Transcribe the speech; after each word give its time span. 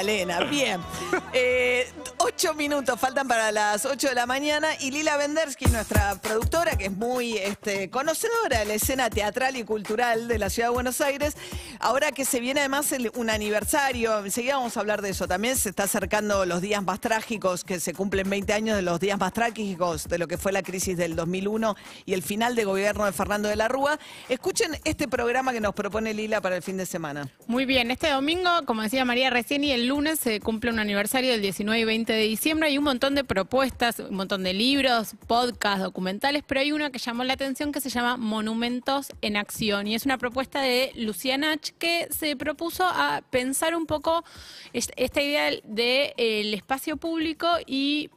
Elena, 0.00 0.40
bien. 0.44 0.80
Eh, 1.38 1.86
ocho 2.18 2.54
minutos 2.54 2.98
faltan 2.98 3.28
para 3.28 3.52
las 3.52 3.84
ocho 3.84 4.08
de 4.08 4.14
la 4.14 4.24
mañana 4.26 4.68
y 4.80 4.90
Lila 4.90 5.18
Vendersky, 5.18 5.66
nuestra 5.66 6.14
productora, 6.20 6.76
que 6.78 6.86
es 6.86 6.92
muy 6.92 7.36
este, 7.36 7.90
conocedora 7.90 8.60
de 8.60 8.64
la 8.64 8.74
escena 8.74 9.10
teatral 9.10 9.56
y 9.56 9.64
cultural 9.64 10.26
de 10.26 10.38
la 10.38 10.48
ciudad 10.48 10.68
de 10.70 10.74
Buenos 10.74 11.00
Aires, 11.02 11.36
ahora 11.78 12.12
que 12.12 12.24
se 12.24 12.40
viene 12.40 12.60
además 12.60 12.90
el- 12.92 13.10
un 13.16 13.28
aniversario, 13.28 14.24
enseguida 14.24 14.56
vamos 14.56 14.76
a 14.78 14.80
hablar 14.80 15.02
de 15.02 15.10
eso, 15.10 15.28
también 15.28 15.56
se 15.58 15.68
está 15.68 15.82
acercando 15.82 16.46
los 16.46 16.62
días 16.62 16.82
más 16.82 17.00
trágicos, 17.00 17.64
que 17.64 17.80
se 17.80 17.92
cumplen 17.92 18.30
20 18.30 18.52
años 18.54 18.76
de 18.76 18.82
los 18.82 18.98
días 18.98 19.18
más 19.18 19.34
trágicos 19.34 20.04
de 20.08 20.16
lo 20.18 20.26
que 20.26 20.38
fue 20.38 20.52
la 20.52 20.62
crisis 20.62 20.96
del 20.96 21.16
2001 21.16 21.76
y 22.06 22.14
el 22.14 22.22
final 22.22 22.54
de 22.54 22.64
gobierno 22.64 23.04
de 23.04 23.12
Fernando 23.12 23.48
de 23.50 23.56
la 23.56 23.68
Rúa. 23.68 23.98
Escuchen 24.30 24.78
este 24.84 25.06
programa 25.06 25.52
que 25.52 25.60
nos 25.60 25.74
propone 25.74 26.14
Lila 26.14 26.40
para 26.40 26.56
el 26.56 26.62
fin 26.62 26.78
de 26.78 26.86
semana. 26.86 27.28
Muy 27.46 27.66
bien, 27.66 27.90
este 27.90 28.08
domingo, 28.10 28.50
como 28.64 28.80
decía 28.82 29.04
María 29.04 29.28
recién, 29.28 29.62
y 29.64 29.72
el 29.72 29.85
lunes 29.86 30.18
se 30.20 30.40
cumple 30.40 30.70
un 30.70 30.78
aniversario 30.78 31.30
del 31.32 31.40
19 31.42 31.80
y 31.80 31.84
20 31.84 32.12
de 32.12 32.22
diciembre. 32.22 32.68
Hay 32.68 32.78
un 32.78 32.84
montón 32.84 33.14
de 33.14 33.24
propuestas, 33.24 33.98
un 34.00 34.14
montón 34.16 34.42
de 34.42 34.52
libros, 34.52 35.14
podcasts, 35.26 35.82
documentales, 35.82 36.42
pero 36.46 36.60
hay 36.60 36.72
una 36.72 36.90
que 36.90 36.98
llamó 36.98 37.24
la 37.24 37.32
atención 37.34 37.72
que 37.72 37.80
se 37.80 37.88
llama 37.90 38.16
Monumentos 38.16 39.08
en 39.22 39.36
Acción. 39.36 39.86
Y 39.86 39.94
es 39.94 40.04
una 40.04 40.18
propuesta 40.18 40.60
de 40.60 40.92
Lucía 40.94 41.38
Nach 41.38 41.70
que 41.78 42.08
se 42.10 42.36
propuso 42.36 42.84
a 42.84 43.22
pensar 43.30 43.74
un 43.74 43.86
poco 43.86 44.24
est- 44.72 44.92
esta 44.96 45.22
idea 45.22 45.50
del 45.64 46.54
espacio 46.54 46.96
público 46.96 47.48
y 47.66 48.10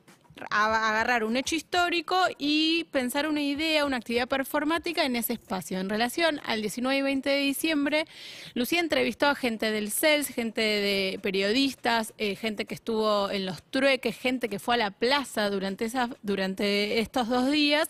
agarrar 0.50 1.24
un 1.24 1.38
hecho 1.38 1.56
histórico 1.56 2.18
y 2.38 2.86
pensar 2.86 3.28
una 3.28 3.42
idea, 3.42 3.86
una 3.86 3.98
actividad 3.98 4.28
performática 4.28 5.06
en 5.06 5.16
ese 5.16 5.34
espacio. 5.34 5.80
En 5.80 5.90
relación 5.90 6.40
al 6.46 6.62
19 6.62 6.98
y 6.98 7.02
20 7.02 7.30
de 7.30 7.38
diciembre, 7.38 8.06
Lucía 8.54 8.80
entrevistó 8.80 9.28
a 9.28 9.36
gente 9.36 9.72
del 9.72 9.92
CELS, 9.92 10.28
gente 10.28 10.62
de 10.62 11.20
periodistas, 11.22 12.14
eh, 12.18 12.36
gente 12.36 12.66
que 12.66 12.76
estuvo 12.76 13.30
en 13.30 13.46
los 13.46 13.62
trueques, 13.64 14.18
gente 14.18 14.50
que 14.50 14.60
fue 14.60 14.76
a 14.76 14.78
la 14.78 14.92
plaza 14.92 15.50
durante, 15.50 15.90
durante 16.22 17.00
estos 17.00 17.28
dos 17.28 17.52
días 17.52 17.90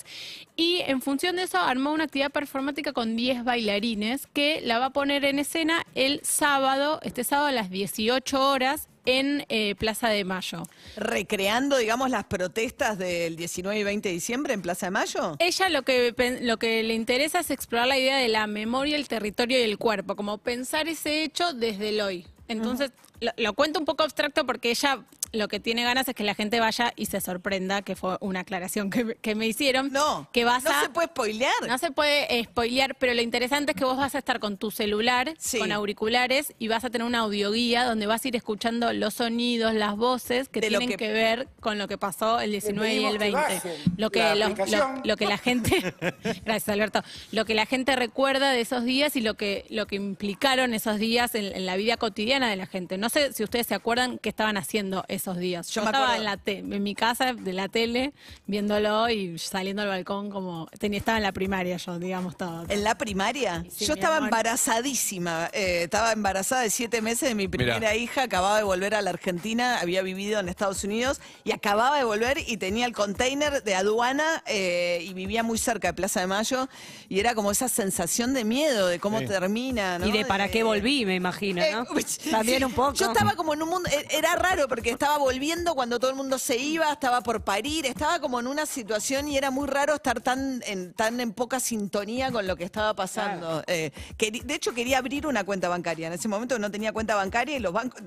y 0.55 0.81
en 0.81 1.01
función 1.01 1.35
de 1.35 1.43
eso 1.43 1.57
armó 1.57 1.91
una 1.91 2.05
actividad 2.05 2.31
performática 2.31 2.93
con 2.93 3.15
10 3.15 3.43
bailarines 3.43 4.27
que 4.27 4.61
la 4.61 4.79
va 4.79 4.87
a 4.87 4.89
poner 4.89 5.25
en 5.25 5.39
escena 5.39 5.85
el 5.95 6.19
sábado, 6.23 6.99
este 7.03 7.23
sábado 7.23 7.47
a 7.47 7.51
las 7.51 7.69
18 7.69 8.49
horas 8.49 8.89
en 9.05 9.45
eh, 9.49 9.75
Plaza 9.75 10.09
de 10.09 10.23
Mayo. 10.23 10.63
recreando, 10.95 11.77
digamos, 11.77 12.09
las 12.09 12.25
protestas 12.25 12.97
del 12.97 13.35
19 13.35 13.79
y 13.79 13.83
20 13.83 14.09
de 14.09 14.13
diciembre 14.13 14.53
en 14.53 14.61
Plaza 14.61 14.87
de 14.87 14.91
Mayo? 14.91 15.35
Ella 15.39 15.69
lo 15.69 15.83
que, 15.83 16.13
lo 16.41 16.57
que 16.57 16.83
le 16.83 16.93
interesa 16.93 17.39
es 17.39 17.51
explorar 17.51 17.87
la 17.87 17.97
idea 17.97 18.17
de 18.17 18.27
la 18.27 18.47
memoria, 18.47 18.95
el 18.95 19.07
territorio 19.07 19.59
y 19.59 19.63
el 19.63 19.77
cuerpo, 19.77 20.15
como 20.15 20.37
pensar 20.37 20.87
ese 20.87 21.23
hecho 21.23 21.53
desde 21.53 21.89
el 21.89 22.01
hoy. 22.01 22.27
Entonces, 22.47 22.91
lo, 23.19 23.31
lo 23.37 23.53
cuento 23.53 23.79
un 23.79 23.85
poco 23.85 24.03
abstracto 24.03 24.45
porque 24.45 24.71
ella 24.71 25.05
lo 25.31 25.47
que 25.47 25.59
tiene 25.59 25.83
ganas 25.83 26.07
es 26.07 26.15
que 26.15 26.23
la 26.23 26.35
gente 26.35 26.59
vaya 26.59 26.93
y 26.95 27.05
se 27.05 27.21
sorprenda, 27.21 27.81
que 27.81 27.95
fue 27.95 28.17
una 28.21 28.41
aclaración 28.41 28.89
que, 28.89 29.03
me- 29.05 29.15
que 29.15 29.35
me 29.35 29.47
hicieron. 29.47 29.91
No, 29.91 30.27
que 30.33 30.43
vas 30.45 30.63
no 30.63 30.71
a, 30.71 30.81
se 30.81 30.89
puede 30.89 31.07
spoilear. 31.07 31.53
No 31.67 31.77
se 31.77 31.91
puede 31.91 32.39
eh, 32.39 32.43
spoilear, 32.45 32.95
pero 32.95 33.13
lo 33.13 33.21
interesante 33.21 33.71
es 33.73 33.77
que 33.77 33.85
vos 33.85 33.97
vas 33.97 34.15
a 34.15 34.17
estar 34.17 34.39
con 34.39 34.57
tu 34.57 34.71
celular, 34.71 35.33
Sí. 35.37 35.59
con 35.59 35.71
auriculares, 35.71 36.53
y 36.59 36.67
vas 36.67 36.83
a 36.85 36.89
tener 36.89 37.05
una 37.05 37.19
audioguía 37.19 37.83
donde 37.85 38.07
vas 38.07 38.23
a 38.25 38.27
ir 38.27 38.35
escuchando 38.35 38.91
los 38.93 39.13
sonidos, 39.15 39.73
las 39.73 39.95
voces 39.95 40.49
que 40.49 40.61
De 40.61 40.69
tienen 40.69 40.89
que- 40.89 40.97
que... 40.97 41.11
ver 41.11 41.47
con 41.59 41.77
lo 41.77 41.87
que 41.87 41.97
pasó 41.97 42.39
el 42.39 42.51
19 42.51 42.93
y 42.95 43.05
el 43.05 43.17
pedimos 43.17 43.41
que 43.45 43.53
20. 43.53 43.67
bajen 43.69 43.93
Lo 43.97 44.09
que, 44.09 44.19
la 44.19 44.35
lo, 44.35 44.45
aplicación. 44.45 44.95
lo- 44.97 45.01
lo 45.05 45.17
que 45.17 45.25
la 45.25 45.37
gente, 45.37 45.93
gracias 46.45 46.69
Alberto, 46.69 47.03
lo 47.31 47.45
que 47.45 47.53
la 47.53 47.65
gente 47.65 47.95
recuerda 47.95 48.51
de 48.51 48.61
esos 48.61 48.83
días 48.83 49.15
y 49.15 49.21
lo 49.21 49.35
que, 49.35 49.65
lo 49.69 49.87
que 49.87 49.95
implicaron 49.95 50.73
esos 50.73 50.97
días 50.99 51.35
en, 51.35 51.45
en 51.55 51.65
la 51.65 51.75
vida 51.75 51.97
cotidiana 51.97 52.49
de 52.49 52.55
la 52.55 52.65
gente. 52.67 52.97
No 52.97 53.09
sé 53.09 53.33
si 53.33 53.43
ustedes 53.43 53.67
se 53.67 53.75
acuerdan 53.75 54.17
qué 54.17 54.29
estaban 54.29 54.57
haciendo 54.57 55.05
esos 55.19 55.37
días. 55.37 55.67
Yo 55.69 55.81
Yo, 55.81 55.85
me 55.85 55.87
estaba 55.91 56.05
acuerdo. 56.13 56.21
en, 56.21 56.25
la 56.25 56.37
te- 56.37 56.57
en 56.59 56.83
mi 56.83 56.95
casa, 56.95 57.33
de 57.33 57.53
la 57.53 57.67
tele, 57.69 58.13
viéndolo 58.47 59.09
y 59.09 59.37
saliendo 59.37 59.81
al 59.83 59.87
balcón 59.89 60.29
como 60.29 60.67
tenía, 60.79 60.99
estaba 60.99 61.17
en 61.17 61.23
la 61.23 61.31
primaria 61.31 61.77
yo, 61.77 61.99
digamos 61.99 62.35
todo. 62.37 62.65
¿En 62.69 62.83
la 62.83 62.95
primaria? 62.97 63.63
Sí, 63.69 63.85
Yo 63.85 63.93
estaba 63.93 64.17
amor. 64.17 64.29
embarazadísima. 64.29 65.49
eh, 65.53 65.83
estaba 65.83 66.11
embarazada 66.11 66.61
de 66.61 66.69
siete 66.69 67.01
meses 67.01 67.29
de 67.29 67.35
mi 67.35 67.47
primera 67.47 67.75
Mirá. 67.79 67.95
hija. 67.95 68.23
Acababa 68.23 68.57
de 68.57 68.63
volver 68.63 68.95
a 68.95 69.01
la 69.01 69.09
Argentina. 69.11 69.79
Había 69.79 70.01
vivido 70.01 70.39
en 70.39 70.49
Estados 70.49 70.83
Unidos 70.83 71.19
y 71.43 71.51
acababa 71.51 71.97
de 71.97 72.03
volver 72.03 72.37
y 72.47 72.57
tenía 72.57 72.85
el 72.85 72.93
container 72.93 73.63
de 73.63 73.75
aduana 73.75 74.43
eh, 74.45 75.03
y 75.07 75.13
vivía 75.13 75.43
muy 75.43 75.57
cerca 75.57 75.89
de 75.89 75.93
Plaza 75.93 76.21
de 76.21 76.27
Mayo. 76.27 76.67
Y 77.09 77.19
era 77.19 77.35
como 77.35 77.51
esa 77.51 77.67
sensación 77.69 78.33
de 78.33 78.45
miedo 78.45 78.87
de 78.87 78.99
cómo 78.99 79.19
termina. 79.21 79.99
¿no? 79.99 80.07
Y 80.07 80.11
de 80.11 80.25
para 80.25 80.49
qué 80.49 80.63
volví, 80.63 81.05
me 81.05 81.15
imagino, 81.15 81.61
Eh, 81.61 81.71
¿no? 81.73 81.85
También 82.31 82.59
sí. 82.59 82.63
un 82.63 82.73
poco. 82.73 82.93
Yo 82.93 83.07
estaba 83.07 83.33
como 83.35 83.53
en 83.53 83.61
un 83.63 83.69
mundo, 83.69 83.89
e- 83.91 84.07
era 84.17 84.35
raro 84.35 84.67
porque 84.67 84.91
estaba 84.91 85.08
volviendo 85.17 85.75
cuando 85.75 85.99
todo 85.99 86.11
el 86.11 86.15
mundo 86.15 86.37
se 86.37 86.57
iba, 86.57 86.91
estaba 86.91 87.21
por 87.21 87.41
parir, 87.41 87.85
estaba 87.85 88.19
como 88.19 88.39
en 88.39 88.47
una 88.47 88.65
situación 88.65 89.27
y 89.27 89.37
era 89.37 89.51
muy 89.51 89.67
raro 89.67 89.95
estar 89.95 90.21
tan 90.21 90.61
en, 90.65 90.93
tan 90.93 91.19
en 91.19 91.33
poca 91.33 91.59
sintonía 91.59 92.31
con 92.31 92.47
lo 92.47 92.55
que 92.55 92.63
estaba 92.63 92.93
pasando. 92.93 93.63
Eh, 93.67 93.91
de 94.17 94.53
hecho, 94.53 94.73
quería 94.73 94.97
abrir 94.97 95.27
una 95.27 95.43
cuenta 95.43 95.69
bancaria. 95.69 96.07
En 96.07 96.13
ese 96.13 96.27
momento 96.27 96.59
no 96.59 96.71
tenía 96.71 96.91
cuenta 96.91 97.15
bancaria 97.15 97.57
y 97.57 97.59
los 97.59 97.73
bancos... 97.73 98.01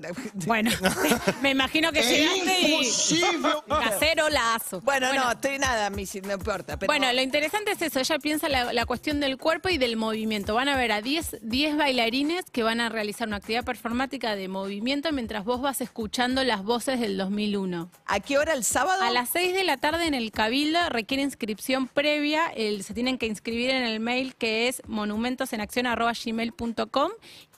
Bueno, 0.45 0.71
me 1.41 1.51
imagino 1.51 1.91
que 1.91 2.01
llegaste 2.01 2.61
y 2.61 3.21
casero 3.67 4.29
lazo. 4.29 4.81
Bueno, 4.81 5.13
no, 5.13 5.31
estoy 5.31 5.59
nada, 5.59 5.89
no 5.89 6.33
importa. 6.33 6.77
Pero 6.77 6.87
Bueno, 6.87 7.11
lo 7.11 7.21
interesante 7.21 7.71
es 7.71 7.81
eso, 7.81 7.99
ella 7.99 8.19
piensa 8.19 8.49
la, 8.49 8.73
la 8.73 8.85
cuestión 8.85 9.19
del 9.19 9.37
cuerpo 9.37 9.69
y 9.69 9.77
del 9.77 9.97
movimiento. 9.97 10.55
Van 10.55 10.69
a 10.69 10.77
ver 10.77 10.91
a 10.91 11.01
10, 11.01 11.39
10 11.41 11.77
bailarines 11.77 12.45
que 12.51 12.63
van 12.63 12.79
a 12.79 12.89
realizar 12.89 13.27
una 13.27 13.37
actividad 13.37 13.63
performática 13.63 14.35
de 14.35 14.47
movimiento 14.47 15.11
mientras 15.11 15.45
vos 15.45 15.61
vas 15.61 15.81
escuchando 15.81 16.43
las 16.43 16.63
voces 16.63 16.92
del 16.99 17.17
2001. 17.17 17.89
¿a 18.05 18.19
qué 18.19 18.37
hora 18.37 18.53
el 18.53 18.63
sábado? 18.63 19.01
A 19.03 19.11
las 19.11 19.29
6 19.29 19.53
de 19.53 19.63
la 19.63 19.77
tarde 19.77 20.05
en 20.07 20.13
el 20.13 20.31
Cabildo 20.31 20.89
requiere 20.89 21.23
inscripción 21.23 21.87
previa, 21.87 22.47
el- 22.55 22.83
se 22.83 22.93
tienen 22.93 23.17
que 23.17 23.25
inscribir 23.27 23.69
en 23.69 23.83
el 23.83 23.99
mail 23.99 24.35
que 24.35 24.67
es 24.67 24.81
monumentosenaccion.gmail.com 24.87 27.11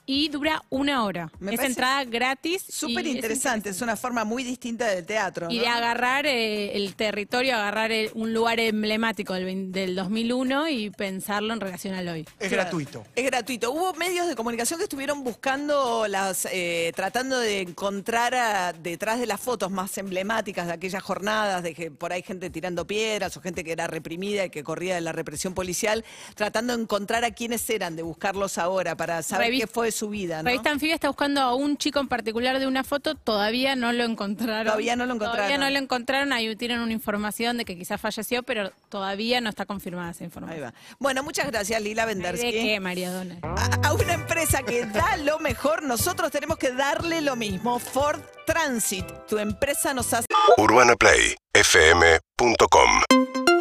y 0.08 0.28
dura 0.28 0.62
una 0.70 1.02
hora. 1.02 1.32
Me 1.40 1.54
es 1.54 1.60
entrada 1.60 2.04
gratis. 2.04 2.64
Súper 2.68 3.04
es 3.08 3.16
interesante, 3.16 3.70
es 3.70 3.80
una 3.82 3.96
forma 3.96 4.24
muy 4.24 4.44
distinta 4.44 4.86
del 4.86 5.04
teatro. 5.04 5.48
y 5.50 5.56
¿no? 5.56 5.62
de 5.62 5.68
agarrar 5.68 6.26
eh, 6.26 6.76
el 6.76 6.94
territorio, 6.94 7.56
agarrar 7.56 7.90
el- 7.90 8.12
un 8.14 8.32
lugar 8.32 8.60
emblemático 8.60 9.34
del, 9.34 9.72
del 9.72 9.96
2001 9.96 10.68
y 10.68 10.90
pensarlo 10.90 11.52
en 11.52 11.60
relación 11.60 11.94
al 11.94 12.06
hoy. 12.06 12.20
Es 12.38 12.48
Claro. 12.50 12.62
gratuito. 12.62 13.04
Es 13.16 13.24
gratuito. 13.26 13.72
Hubo 13.72 13.94
medios 13.94 14.28
de 14.28 14.36
comunicación 14.36 14.78
que 14.78 14.84
estuvieron 14.84 15.24
buscando 15.24 16.06
las, 16.06 16.46
eh, 16.52 16.92
tratando 16.94 17.40
de 17.40 17.62
encontrar 17.62 18.32
a- 18.36 18.72
detrás 18.74 19.18
de 19.18 19.25
las 19.26 19.40
fotos 19.40 19.70
más 19.70 19.96
emblemáticas 19.98 20.66
de 20.66 20.72
aquellas 20.72 21.02
jornadas, 21.02 21.62
de 21.62 21.74
que 21.74 21.90
por 21.90 22.12
ahí 22.12 22.22
gente 22.22 22.50
tirando 22.50 22.86
piedras 22.86 23.36
o 23.36 23.40
gente 23.40 23.64
que 23.64 23.72
era 23.72 23.86
reprimida 23.86 24.44
y 24.44 24.50
que 24.50 24.62
corría 24.62 24.94
de 24.94 25.00
la 25.00 25.12
represión 25.12 25.54
policial, 25.54 26.04
tratando 26.34 26.76
de 26.76 26.82
encontrar 26.82 27.24
a 27.24 27.30
quiénes 27.32 27.68
eran, 27.70 27.96
de 27.96 28.02
buscarlos 28.02 28.58
ahora 28.58 28.96
para 28.96 29.22
saber 29.22 29.52
qué 29.52 29.66
fue 29.66 29.86
de 29.86 29.92
su 29.92 30.08
vida. 30.08 30.42
¿no? 30.42 30.48
Revista 30.48 30.70
Anfibia 30.70 30.94
está 30.94 31.08
buscando 31.08 31.40
a 31.40 31.54
un 31.54 31.76
chico 31.76 32.00
en 32.00 32.08
particular 32.08 32.58
de 32.58 32.66
una 32.66 32.84
foto, 32.84 33.14
todavía 33.14 33.76
no 33.76 33.92
lo 33.92 34.04
encontraron. 34.04 34.66
Todavía 34.66 34.96
no 34.96 35.06
lo 35.06 35.14
encontraron. 35.14 35.36
Todavía 35.36 35.58
no 35.58 35.70
lo 35.70 35.78
encontraron, 35.78 36.32
ahí 36.32 36.54
tienen 36.56 36.80
una 36.80 36.92
información 36.92 37.56
de 37.58 37.64
que 37.64 37.76
quizás 37.76 38.00
falleció, 38.00 38.42
pero 38.42 38.72
todavía 38.88 39.40
no 39.40 39.50
está 39.50 39.66
confirmada 39.66 40.10
esa 40.10 40.24
Ahí 40.24 40.26
información. 40.26 40.64
va. 40.64 40.74
Bueno, 40.98 41.22
muchas 41.22 41.46
gracias, 41.46 41.80
Lila 41.82 42.06
¿De 42.06 42.14
Vendersky. 42.14 42.50
qué, 42.52 42.80
María 42.80 43.10
Dona? 43.12 43.38
a 43.42 43.86
a 43.88 43.92
una 43.92 44.14
empresa 44.14 44.62
que 44.62 44.84
da 44.86 45.16
lo 45.18 45.38
mejor, 45.38 45.82
nosotros 45.82 46.30
tenemos 46.32 46.56
que 46.58 46.72
darle 46.72 47.20
lo 47.20 47.36
mismo. 47.36 47.78
Ford 47.78 48.20
Transit, 48.46 49.04
tu 49.26 49.38
empresa 49.38 49.92
nos 49.92 50.14
hace... 50.14 50.26
UrbanaPlayFM.com 50.56 53.55